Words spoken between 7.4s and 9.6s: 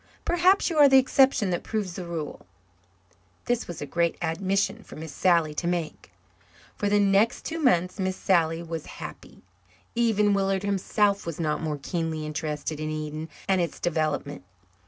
two months Miss Sally was happy.